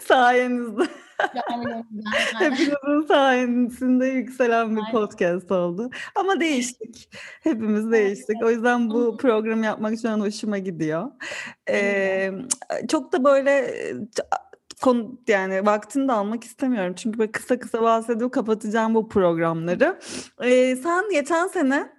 Sayenizde. 0.00 0.82
Yani, 1.50 1.84
Hepinizin 2.38 3.06
sayesinde 3.08 4.06
yükselen 4.06 4.76
bir 4.76 4.80
Aynen. 4.80 4.92
podcast 4.92 5.52
oldu. 5.52 5.90
Ama 6.14 6.40
değiştik. 6.40 7.10
Hepimiz 7.42 7.92
değiştik. 7.92 8.42
O 8.42 8.50
yüzden 8.50 8.90
bu 8.90 9.16
programı 9.16 9.64
yapmak 9.64 10.00
şu 10.02 10.10
an 10.10 10.20
hoşuma 10.20 10.58
gidiyor. 10.58 11.10
Ee, 11.70 12.30
çok 12.88 13.12
da 13.12 13.24
böyle 13.24 13.74
konu 14.78 15.18
yani 15.28 15.66
vaktini 15.66 16.08
de 16.08 16.12
almak 16.12 16.44
istemiyorum. 16.44 16.94
Çünkü 16.96 17.18
böyle 17.18 17.32
kısa 17.32 17.58
kısa 17.58 17.82
bahsedip 17.82 18.32
kapatacağım 18.32 18.94
bu 18.94 19.08
programları. 19.08 19.98
Ee, 20.42 20.76
sen 20.76 21.10
geçen 21.10 21.46
sene 21.46 21.92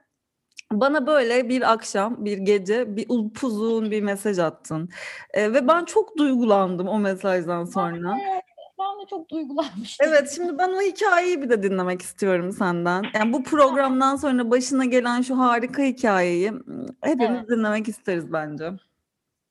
bana 0.72 1.08
böyle 1.08 1.50
bir 1.50 1.72
akşam, 1.72 2.26
bir 2.26 2.38
gece, 2.38 2.96
bir 2.96 3.06
upuzun 3.10 3.92
bir 3.92 4.02
mesaj 4.02 4.40
attın. 4.40 4.90
Ee, 5.34 5.54
ve 5.54 5.68
ben 5.68 5.86
çok 5.86 6.18
duygulandım 6.18 6.88
o 6.88 7.00
mesajdan 7.00 7.66
sonra. 7.66 8.18
Evet, 8.32 8.44
ben 8.80 9.02
de 9.04 9.10
çok 9.10 9.30
duygulanmıştım. 9.30 10.08
Evet, 10.10 10.32
şimdi 10.36 10.58
ben 10.58 10.70
o 10.70 10.82
hikayeyi 10.82 11.42
bir 11.42 11.50
de 11.50 11.64
dinlemek 11.64 12.02
istiyorum 12.02 12.52
senden. 12.52 13.04
Yani 13.14 13.34
bu 13.34 13.44
programdan 13.44 14.16
sonra 14.16 14.52
başına 14.52 14.86
gelen 14.86 15.22
şu 15.22 15.38
harika 15.38 15.84
hikayeyi 15.84 16.52
m, 16.52 16.62
hepimiz 17.02 17.38
Evet. 17.40 17.50
dinlemek 17.50 17.88
isteriz 17.88 18.34
bence. 18.34 18.72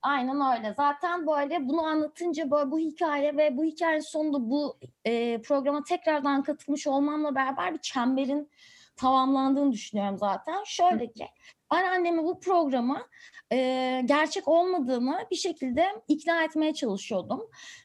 Aynen 0.02 0.56
öyle. 0.56 0.74
Zaten 0.76 1.26
böyle 1.26 1.68
bunu 1.68 1.86
anlatınca 1.86 2.50
böyle 2.50 2.70
bu 2.70 2.78
hikaye 2.78 3.36
ve 3.36 3.56
bu 3.56 3.64
hikayenin 3.64 4.00
sonunda 4.00 4.50
bu 4.50 4.78
e, 5.04 5.42
programa 5.42 5.82
tekrardan 5.84 6.42
katılmış 6.42 6.86
olmamla 6.86 7.34
beraber 7.34 7.74
bir 7.74 7.78
çemberin 7.78 8.50
tamamlandığını 8.96 9.72
düşünüyorum 9.72 10.18
zaten. 10.18 10.64
Şöyle 10.64 11.12
ki 11.12 11.26
ben 11.72 11.84
anneme 11.84 12.22
bu 12.22 12.40
programı 12.40 13.02
e, 13.52 14.02
gerçek 14.04 14.48
olmadığını 14.48 15.26
bir 15.30 15.36
şekilde 15.36 15.86
ikna 16.08 16.44
etmeye 16.44 16.74
çalışıyordum. 16.74 17.40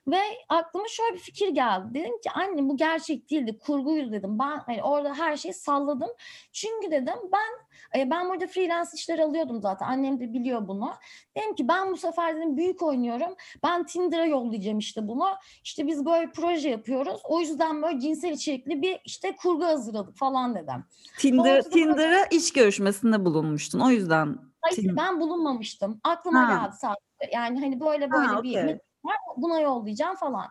Ve 0.07 0.19
aklıma 0.49 0.85
şöyle 0.87 1.13
bir 1.13 1.19
fikir 1.19 1.47
geldi. 1.47 1.93
Dedim 1.93 2.21
ki 2.21 2.31
anne 2.33 2.69
bu 2.69 2.77
gerçek 2.77 3.29
değildi, 3.29 3.59
kurguydu 3.59 4.11
dedim. 4.11 4.39
Ben 4.39 4.59
hani 4.65 4.83
orada 4.83 5.13
her 5.13 5.37
şeyi 5.37 5.53
salladım. 5.53 6.09
Çünkü 6.51 6.91
dedim 6.91 7.15
ben 7.33 7.63
e, 7.99 8.09
ben 8.09 8.29
burada 8.29 8.47
freelance 8.47 8.89
işler 8.95 9.19
alıyordum 9.19 9.61
zaten. 9.61 9.85
Annem 9.85 10.19
de 10.19 10.33
biliyor 10.33 10.67
bunu. 10.67 10.93
Dedim 11.37 11.55
ki 11.55 11.67
ben 11.67 11.91
bu 11.91 11.97
sefer 11.97 12.35
dedim 12.35 12.57
büyük 12.57 12.81
oynuyorum. 12.81 13.35
Ben 13.63 13.85
Tinder'a 13.85 14.25
yollayacağım 14.25 14.77
işte 14.77 15.07
bunu. 15.07 15.27
İşte 15.63 15.87
biz 15.87 16.05
böyle 16.05 16.31
proje 16.31 16.69
yapıyoruz. 16.69 17.21
O 17.23 17.39
yüzden 17.39 17.81
böyle 17.81 17.99
cinsel 17.99 18.31
içerikli 18.31 18.81
bir 18.81 18.99
işte 19.05 19.35
kurgu 19.35 19.65
hazırladık 19.65 20.17
falan 20.17 20.55
dedim. 20.55 20.85
Tinder, 21.17 21.61
Tinder'a 21.61 22.25
iş 22.25 22.53
görüşmesinde 22.53 23.25
bulunmuştun. 23.25 23.79
O 23.79 23.89
yüzden 23.89 24.52
Hayır 24.63 24.95
ben 24.97 25.19
bulunmamıştım. 25.19 25.99
Aklıma 26.03 26.47
Ha. 26.47 26.53
geldi 26.65 26.75
sadece. 26.79 27.35
Yani 27.35 27.59
hani 27.59 27.79
böyle 27.79 28.11
böyle 28.11 28.27
Ha, 28.27 28.43
bir 28.43 28.63
metin 28.63 28.81
var 29.05 29.17
buna 29.37 29.59
yollayacağım 29.59 30.15
falan. 30.15 30.45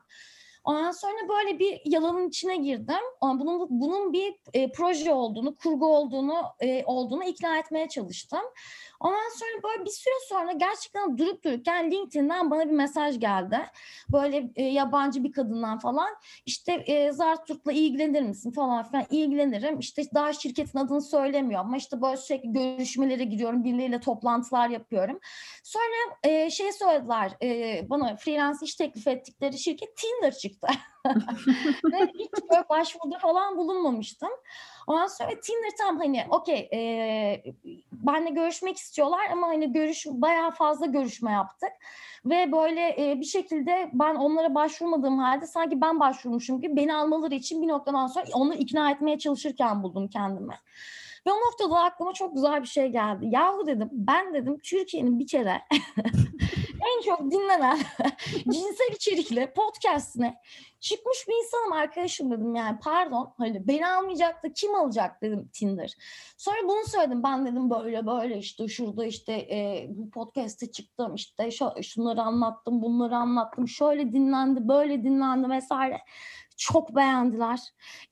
Ondan 0.65 0.91
sonra 0.91 1.29
böyle 1.29 1.59
bir 1.59 1.81
yalanın 1.85 2.29
içine 2.29 2.57
girdim. 2.57 3.05
Bunun 3.23 3.67
bunun 3.71 4.13
bir 4.13 4.35
e, 4.55 4.73
proje 4.73 5.13
olduğunu, 5.13 5.57
kurgu 5.57 5.97
olduğunu 5.97 6.43
e, 6.61 6.85
olduğunu 6.85 7.25
ikna 7.25 7.59
etmeye 7.59 7.89
çalıştım. 7.89 8.41
Ondan 9.01 9.39
sonra 9.39 9.63
böyle 9.63 9.85
bir 9.85 9.91
süre 9.91 10.15
sonra 10.29 10.53
gerçekten 10.53 11.19
durup 11.19 11.45
dururken 11.45 11.91
LinkedIn'den 11.91 12.51
bana 12.51 12.67
bir 12.67 12.75
mesaj 12.75 13.21
geldi. 13.21 13.59
Böyle 14.13 14.51
e, 14.57 14.63
yabancı 14.65 15.25
bir 15.25 15.33
kadından 15.33 15.79
falan. 15.79 16.09
İşte 16.47 16.73
e, 16.73 17.13
Zarturt'la 17.13 17.73
ilgilenir 17.73 18.23
misin 18.23 18.51
falan 18.51 18.85
filan. 18.85 19.05
İlgilenirim. 19.11 19.79
İşte 19.79 20.03
daha 20.15 20.33
şirketin 20.33 20.79
adını 20.79 21.03
söylemiyor 21.03 21.61
ama 21.61 21.77
işte 21.77 22.03
böyle 22.03 22.17
sürekli 22.17 22.53
görüşmelere 22.53 23.25
giriyorum. 23.25 23.65
Birileriyle 23.65 24.01
toplantılar 24.01 24.69
yapıyorum. 24.69 25.21
Sonra 25.65 26.17
e, 26.25 26.51
şey 26.51 26.73
söylediler 26.73 27.33
e, 27.43 27.91
bana 27.91 28.17
freelance 28.17 28.59
iş 28.63 28.75
teklif 28.75 29.07
ettikleri 29.07 29.59
şirket 29.59 29.97
Tinder 29.97 30.33
çıktı. 30.35 30.52
Ve 31.93 31.99
hiç 32.19 32.31
böyle 32.51 32.69
başvuruda 32.69 33.19
falan 33.19 33.57
bulunmamıştım. 33.57 34.31
Ondan 34.87 35.07
sonra 35.07 35.29
Tinder 35.29 35.77
tam 35.79 35.99
hani 35.99 36.27
okey 36.31 36.69
e, 36.73 37.43
benle 37.93 38.31
görüşmek 38.31 38.77
istiyorlar 38.77 39.31
ama 39.33 39.47
hani 39.47 39.73
görüş 39.73 40.07
bayağı 40.07 40.51
fazla 40.51 40.87
görüşme 40.87 41.33
yaptık. 41.33 41.73
Ve 42.25 42.53
böyle 42.53 42.97
e, 42.99 43.21
bir 43.21 43.25
şekilde 43.25 43.91
ben 43.93 44.15
onlara 44.15 44.55
başvurmadığım 44.55 45.19
halde 45.19 45.47
sanki 45.47 45.81
ben 45.81 46.01
başvurmuşum 46.01 46.61
gibi 46.61 46.77
beni 46.77 46.95
almaları 46.95 47.35
için 47.35 47.63
bir 47.63 47.69
noktadan 47.69 48.07
sonra 48.07 48.25
onları 48.33 48.59
ikna 48.59 48.91
etmeye 48.91 49.19
çalışırken 49.19 49.83
buldum 49.83 50.09
kendimi. 50.09 50.55
Ve 51.27 51.31
o 51.33 51.37
noktada 51.37 51.81
aklıma 51.81 52.13
çok 52.13 52.35
güzel 52.35 52.63
bir 52.63 52.67
şey 52.67 52.89
geldi. 52.89 53.27
Yahu 53.31 53.67
dedim 53.67 53.89
ben 53.93 54.35
dedim 54.35 54.59
Türkiye'nin 54.59 55.19
bir 55.19 55.27
kere 55.27 55.63
en 56.97 57.03
çok 57.05 57.21
dinlenen 57.31 57.79
cinsel 58.45 58.93
içerikli 58.97 59.53
podcastine 59.57 60.41
çıkmış 60.83 61.29
bir 61.29 61.45
insanım 61.45 61.73
arkadaşım 61.73 62.31
dedim 62.31 62.55
yani 62.55 62.79
pardon 62.83 63.35
hani 63.39 63.69
beni 63.69 63.87
almayacak 63.87 64.45
da 64.45 64.53
kim 64.53 64.75
alacak 64.75 65.23
dedim 65.23 65.51
Tinder. 65.53 65.93
Sonra 66.37 66.57
bunu 66.65 66.87
söyledim 66.87 67.23
ben 67.23 67.47
dedim 67.47 67.71
böyle 67.71 68.07
böyle 68.07 68.39
işte 68.39 68.69
şurada 68.69 69.05
işte 69.05 69.33
e, 69.33 69.87
bu 69.89 70.11
podcast'e 70.11 70.73
çıktım 70.73 71.15
işte 71.15 71.51
şu, 71.51 71.71
şunları 71.83 72.23
anlattım 72.23 72.83
bunları 72.83 73.17
anlattım 73.17 73.69
şöyle 73.69 74.13
dinlendi 74.13 74.69
böyle 74.69 75.05
dinlendi 75.05 75.51
vesaire. 75.51 76.01
Çok 76.57 76.97
beğendiler. 76.97 77.61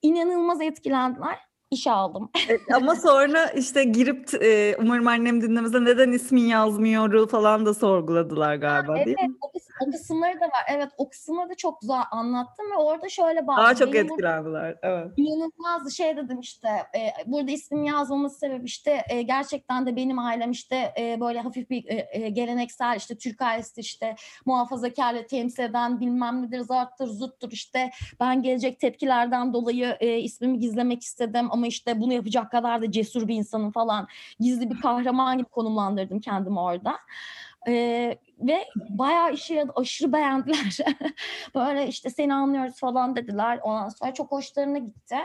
İnanılmaz 0.03 0.61
etkilendiler. 0.61 1.39
İş 1.71 1.87
aldım. 1.87 2.31
E, 2.49 2.75
ama 2.75 2.97
sonra 2.97 3.47
işte 3.47 3.85
girip 3.85 4.43
e, 4.43 4.77
umarım 4.79 5.07
annem 5.07 5.43
dinlemese 5.43 5.85
neden 5.85 6.12
ismin 6.12 6.47
yazmıyor 6.47 7.29
falan 7.29 7.67
da 7.67 7.75
sorguladılar 7.75 8.57
galiba 8.57 8.97
değil 8.97 9.17
Evet 9.21 9.29
mi? 9.29 9.37
O, 9.81 9.85
kıs- 9.85 9.89
o 9.89 9.91
kısımları 9.91 10.41
da 10.41 10.45
var. 10.45 10.65
Evet 10.69 10.89
o 10.99 11.09
kısımları 11.09 11.49
da 11.49 11.55
çok 11.55 11.81
güzel 11.81 12.03
anlattım 12.11 12.71
ve 12.71 12.77
orada 12.77 13.09
şöyle 13.09 13.47
bağlı. 13.47 13.57
Daha 13.57 13.75
çok 13.75 13.95
etkilendiler. 13.95 14.79
Evet. 14.83 15.13
İnanılmazdı 15.17 15.91
şey 15.91 16.17
dedim 16.17 16.41
işte 16.41 16.69
e, 16.69 17.13
burada 17.27 17.51
ismim 17.51 17.85
yazmamız 17.85 18.39
sebep 18.39 18.69
işte 18.69 19.03
e, 19.09 19.23
gerçekten 19.23 19.87
de 19.87 19.97
benim 19.97 20.19
ailem 20.19 20.51
işte 20.51 20.93
e, 20.99 21.21
böyle 21.21 21.41
hafif 21.41 21.71
bir 21.71 21.85
e, 21.89 22.09
e, 22.11 22.29
geleneksel 22.29 22.97
işte 22.97 23.19
Türk 23.19 23.43
ailesi 23.43 23.81
işte 23.81 24.15
muhafazakarlığı 24.47 25.27
temsil 25.27 25.63
eden 25.63 26.01
bilmem 26.01 26.43
nedir 26.43 26.61
zarttır 26.61 27.07
zuttur 27.07 27.53
işte 27.53 27.91
ben 28.21 28.43
gelecek 28.43 28.81
tepkilerden 28.81 29.53
dolayı 29.53 29.97
e, 30.01 30.19
ismimi 30.19 30.59
gizlemek 30.59 31.03
istedim 31.03 31.49
ama 31.51 31.67
işte 31.67 32.01
bunu 32.01 32.13
yapacak 32.13 32.51
kadar 32.51 32.83
da 32.83 32.91
cesur 32.91 33.29
bir 33.29 33.35
insanım 33.35 33.73
falan 33.73 34.09
gizli 34.41 34.71
bir 34.71 34.81
kahraman 34.81 35.39
gibi 35.39 35.49
konumlandırdım 35.49 36.21
kendimi 36.21 36.61
orada. 36.61 36.97
Ee, 37.69 38.19
ve 38.40 38.64
bayağı 38.76 39.35
yaradı. 39.49 39.73
Aşırı 39.76 40.12
beğendiler. 40.12 40.79
böyle 41.55 41.87
işte 41.87 42.11
seni 42.11 42.35
anlıyoruz 42.35 42.81
falan 42.81 43.17
dediler. 43.17 43.61
Ondan 43.62 43.88
sonra 43.88 44.14
çok 44.14 44.33
hoşlarına 44.33 44.79
gitti. 44.79 45.17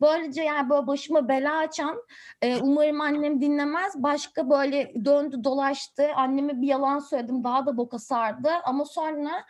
Böylece 0.00 0.42
yani 0.42 0.70
böyle 0.70 0.86
başıma 0.86 1.28
bela 1.28 1.56
açan 1.56 2.02
e, 2.42 2.56
umarım 2.56 3.00
annem 3.00 3.40
dinlemez. 3.40 4.02
Başka 4.02 4.50
böyle 4.50 5.04
döndü 5.04 5.44
dolaştı. 5.44 6.08
Anneme 6.14 6.62
bir 6.62 6.68
yalan 6.68 6.98
söyledim. 6.98 7.44
Daha 7.44 7.66
da 7.66 7.76
boka 7.76 7.98
sardı. 7.98 8.50
Ama 8.64 8.84
sonra 8.84 9.44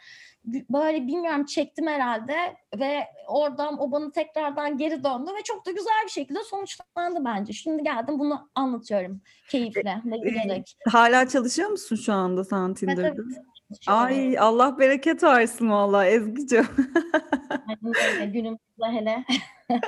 böyle 0.47 1.07
bilmiyorum 1.07 1.45
çektim 1.45 1.87
herhalde 1.87 2.35
ve 2.79 3.07
oradan 3.29 3.83
o 3.83 3.93
bana 3.93 4.11
tekrardan 4.11 4.79
geri 4.79 5.05
döndü 5.05 5.31
ve 5.39 5.43
çok 5.45 5.67
da 5.67 5.71
güzel 5.71 6.05
bir 6.05 6.11
şekilde 6.11 6.39
sonuçlandı 6.45 7.25
bence. 7.25 7.53
Şimdi 7.53 7.83
geldim 7.83 8.19
bunu 8.19 8.51
anlatıyorum 8.55 9.21
keyifle 9.51 10.03
ve 10.05 10.17
gülerek. 10.17 10.77
Hala 10.89 11.29
çalışıyor 11.29 11.71
musun 11.71 11.97
şu 11.97 12.13
anda 12.13 12.45
sen 12.45 12.67
Evet, 12.67 12.77
Tinder'da? 12.77 13.07
evet. 13.09 13.39
Ay 13.87 14.39
Allah 14.39 14.79
bereket 14.79 15.23
versin 15.23 15.71
valla 15.71 16.07
Ezgi'ciğim. 16.07 16.67
Günümüzde 18.33 18.87
hele. 18.87 19.25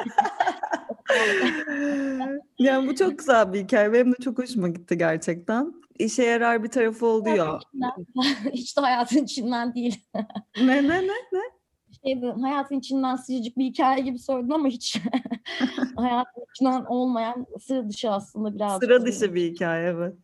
yani 2.59 2.89
bu 2.89 2.95
çok 2.95 3.19
güzel 3.19 3.53
bir 3.53 3.61
hikaye. 3.61 3.93
Benim 3.93 4.13
de 4.13 4.17
çok 4.25 4.39
hoşuma 4.39 4.69
gitti 4.69 4.99
gerçekten. 4.99 5.75
İşe 5.99 6.23
yarar 6.23 6.63
bir 6.65 6.69
tarafı 6.69 7.07
oluyor. 7.07 7.61
Hiç 8.53 8.77
de 8.77 8.81
hayatın 8.81 9.25
içinden 9.25 9.75
değil. 9.75 10.05
ne 10.63 10.89
ne 10.89 11.09
ne? 11.09 11.41
Şeydi, 12.05 12.35
hayatın 12.43 12.79
içinden 12.79 13.17
sıcacık 13.17 13.59
bir 13.59 13.65
hikaye 13.65 14.01
gibi 14.03 14.19
söyledin 14.19 14.51
ama 14.51 14.69
hiç 14.69 15.01
hayatın 15.97 16.43
içinden 16.55 16.85
olmayan 16.85 17.47
sıra 17.61 17.89
dışı 17.89 18.11
aslında 18.11 18.55
biraz. 18.55 18.79
Sıra 18.81 19.07
dışı 19.07 19.35
bir 19.35 19.53
hikaye 19.53 19.89
evet. 19.89 20.15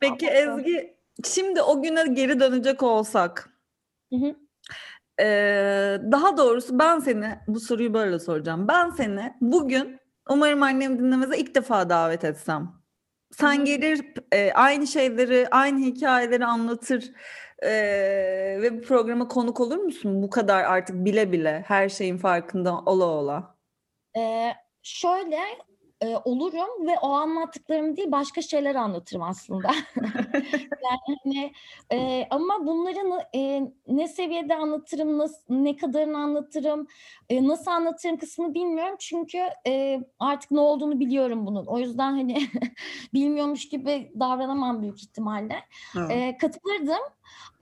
Peki 0.00 0.26
Ezgi 0.26 0.96
şimdi 1.24 1.62
o 1.62 1.82
güne 1.82 2.06
geri 2.06 2.40
dönecek 2.40 2.82
olsak 2.82 3.50
Hı 4.12 4.16
hı. 4.16 4.36
eee, 5.20 6.00
daha 6.12 6.36
doğrusu 6.36 6.78
ben 6.78 6.98
seni 6.98 7.38
bu 7.46 7.60
soruyu 7.60 7.94
böyle 7.94 8.18
soracağım. 8.18 8.68
Ben 8.68 8.90
seni 8.90 9.32
bugün 9.40 9.98
umarım 10.30 10.62
annem 10.62 10.98
dinlemeze 10.98 11.38
ilk 11.38 11.54
defa 11.54 11.88
davet 11.88 12.24
etsem. 12.24 12.81
Sen 13.32 13.64
gelir 13.64 14.14
e, 14.32 14.52
aynı 14.52 14.86
şeyleri, 14.86 15.48
aynı 15.50 15.80
hikayeleri 15.84 16.44
anlatır 16.44 17.12
e, 17.62 17.72
ve 18.62 18.78
bu 18.78 18.82
programa 18.82 19.28
konuk 19.28 19.60
olur 19.60 19.76
musun? 19.76 20.22
Bu 20.22 20.30
kadar 20.30 20.64
artık 20.64 21.04
bile 21.04 21.32
bile 21.32 21.64
her 21.66 21.88
şeyin 21.88 22.18
farkında 22.18 22.78
ola 22.78 23.04
ola. 23.04 23.56
Ee, 24.16 24.52
şöyle 24.82 25.38
e, 26.02 26.16
olurum 26.24 26.86
ve 26.86 26.98
o 27.02 27.12
anlattıklarım 27.12 27.96
değil 27.96 28.12
başka 28.12 28.42
şeyler 28.42 28.74
anlatırım 28.74 29.22
aslında. 29.22 29.68
yani 30.82 31.18
hani 31.24 31.52
e, 31.92 32.26
ama 32.30 32.66
bunları 32.66 33.26
e, 33.34 33.62
ne 33.88 34.08
seviyede 34.08 34.56
anlatırım, 34.56 35.20
nas- 35.20 35.42
ne 35.48 35.76
kadarını 35.76 36.18
anlatırım, 36.18 36.86
e, 37.28 37.48
nasıl 37.48 37.70
anlatırım 37.70 38.16
kısmını 38.16 38.54
bilmiyorum 38.54 38.96
çünkü 38.98 39.38
e, 39.66 40.00
artık 40.18 40.50
ne 40.50 40.60
olduğunu 40.60 41.00
biliyorum 41.00 41.46
bunun. 41.46 41.66
O 41.66 41.78
yüzden 41.78 42.12
hani 42.12 42.38
bilmiyormuş 43.14 43.68
gibi 43.68 44.12
davranamam 44.20 44.82
büyük 44.82 45.02
ihtimalle. 45.02 45.56
E, 46.10 46.36
katılırdım 46.38 47.02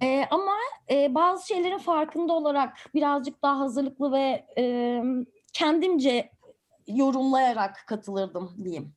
E, 0.03 0.25
ama 0.31 0.53
e, 0.91 1.15
bazı 1.15 1.47
şeylerin 1.47 1.79
farkında 1.79 2.33
olarak 2.33 2.77
birazcık 2.95 3.43
daha 3.43 3.59
hazırlıklı 3.59 4.13
ve 4.13 4.47
e, 4.59 5.03
kendimce 5.53 6.31
yorumlayarak 6.99 7.85
katılırdım 7.87 8.57
diyeyim. 8.65 8.95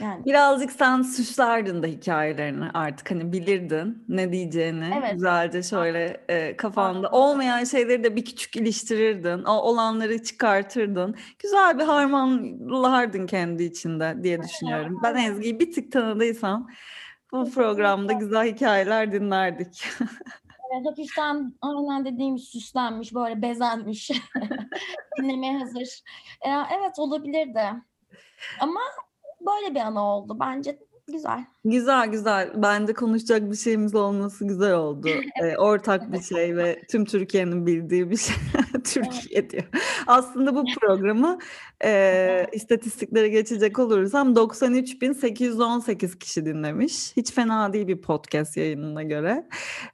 Yani. 0.00 0.24
Birazcık 0.24 0.72
sen 0.72 1.02
süslardın 1.02 1.82
da 1.82 1.86
hikayelerini 1.86 2.70
artık 2.74 3.10
hani 3.10 3.32
bilirdin 3.32 4.04
ne 4.08 4.32
diyeceğini 4.32 4.94
Evet. 4.98 5.12
güzelce 5.12 5.62
şöyle 5.62 6.24
e, 6.28 6.56
kafanda. 6.56 7.10
Olmayan 7.10 7.64
şeyleri 7.64 8.04
de 8.04 8.16
bir 8.16 8.24
küçük 8.24 8.56
iliştirirdin 8.56 9.44
o 9.44 9.52
olanları 9.52 10.22
çıkartırdın. 10.22 11.14
Güzel 11.38 11.78
bir 11.78 11.84
harmanlardın 11.84 13.26
kendi 13.26 13.64
içinde 13.64 14.16
diye 14.22 14.42
düşünüyorum. 14.42 15.00
Ben 15.02 15.14
Ezgi'yi 15.14 15.60
bir 15.60 15.72
tık 15.72 15.92
tanıdıysam 15.92 16.68
bu 17.32 17.50
programda 17.50 18.12
güzel 18.12 18.54
hikayeler 18.54 19.12
dinlerdik. 19.12 19.84
evet, 20.74 20.86
hafiften 20.86 21.54
aynen 21.62 22.04
dediğim 22.04 22.38
süslenmiş, 22.38 23.14
böyle 23.14 23.42
bezenmiş, 23.42 24.10
dinlemeye 25.18 25.58
hazır. 25.58 26.02
E, 26.40 26.48
evet 26.50 26.98
olabilirdi. 26.98 27.62
Ama 28.60 28.80
böyle 29.46 29.74
bir 29.74 29.80
ana 29.80 30.16
oldu. 30.16 30.36
Bence 30.40 30.78
güzel. 31.12 31.44
Güzel 31.64 32.08
güzel. 32.08 32.52
Bence 32.54 32.92
konuşacak 32.92 33.50
bir 33.50 33.56
şeyimiz 33.56 33.94
olması 33.94 34.46
güzel 34.46 34.74
oldu. 34.74 35.08
Ee, 35.42 35.56
ortak 35.56 36.12
bir 36.12 36.20
şey 36.20 36.56
ve 36.56 36.82
tüm 36.90 37.04
Türkiye'nin 37.04 37.66
bildiği 37.66 38.10
bir 38.10 38.16
şey. 38.16 38.36
Türkiye 38.84 39.50
diyor. 39.50 39.64
Aslında 40.06 40.54
bu 40.54 40.64
programı 40.80 41.38
e, 41.84 42.46
istatistiklere 42.52 43.28
geçecek 43.28 43.78
olursam 43.78 44.32
93.818 44.32 46.18
kişi 46.18 46.46
dinlemiş. 46.46 47.16
Hiç 47.16 47.32
fena 47.32 47.72
değil 47.72 47.86
bir 47.86 48.00
podcast 48.00 48.56
yayınına 48.56 49.02
göre. 49.02 49.48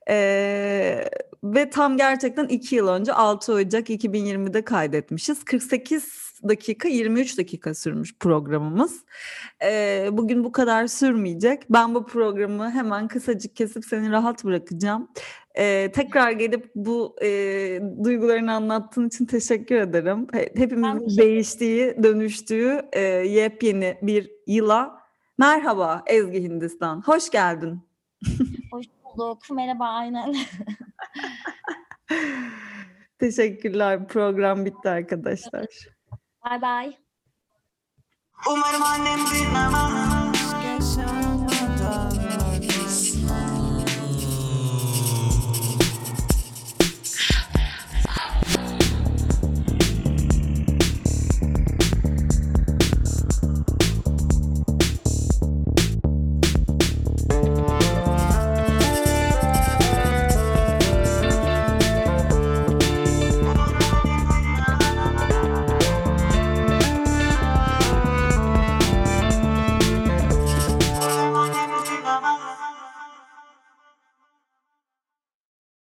Ee, 0.08 1.08
ve 1.44 1.70
tam 1.70 1.96
gerçekten 1.96 2.46
2 2.46 2.76
yıl 2.76 2.88
önce 2.88 3.12
6 3.12 3.52
Ocak 3.52 3.90
2020'de 3.90 4.64
kaydetmişiz. 4.64 5.44
48 5.44 6.33
dakika 6.48 6.88
23 6.88 7.38
dakika 7.38 7.74
sürmüş 7.74 8.18
programımız. 8.18 9.04
Ee, 9.62 10.08
bugün 10.12 10.44
bu 10.44 10.52
kadar 10.52 10.86
sürmeyecek. 10.86 11.62
Ben 11.70 11.94
bu 11.94 12.06
programı 12.06 12.70
hemen 12.70 13.08
kısacık 13.08 13.56
kesip 13.56 13.84
seni 13.84 14.10
rahat 14.10 14.44
bırakacağım. 14.44 15.08
Ee, 15.58 15.90
tekrar 15.94 16.30
gelip 16.30 16.70
bu 16.74 17.16
e, 17.22 17.28
duygularını 18.04 18.52
anlattığın 18.52 19.06
için 19.08 19.26
teşekkür 19.26 19.74
ederim. 19.76 20.26
He- 20.32 20.52
Hepimizin 20.56 21.18
değiştiği, 21.18 22.02
dönüştüğü 22.02 22.80
e, 22.92 23.00
yepyeni 23.02 23.98
bir 24.02 24.30
yıla. 24.46 25.00
Merhaba 25.38 26.02
Ezgi 26.06 26.42
Hindistan. 26.42 27.02
Hoş 27.06 27.30
geldin. 27.30 27.80
Hoş 28.72 28.86
bulduk. 29.04 29.38
Merhaba 29.52 29.84
aynen. 29.88 30.34
Teşekkürler. 33.18 34.08
Program 34.08 34.64
bitti 34.64 34.88
arkadaşlar. 34.88 35.66
Bye 36.44 36.62
bye. 36.62 36.98
Umarım 38.50 38.82
annem 38.82 40.23